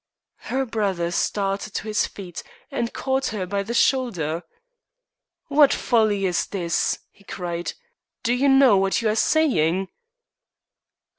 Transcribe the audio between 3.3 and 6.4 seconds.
by the shoulder. "What folly